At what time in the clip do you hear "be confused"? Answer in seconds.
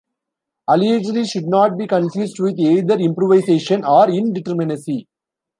1.77-2.39